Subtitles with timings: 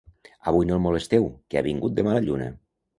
[0.51, 2.55] Avui no el molesteu, que ha vingut de mala lluna.